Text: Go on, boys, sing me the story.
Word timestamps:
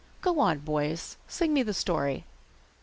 Go 0.21 0.39
on, 0.39 0.57
boys, 0.61 1.17
sing 1.27 1.53
me 1.53 1.61
the 1.61 1.75
story. 1.75 2.25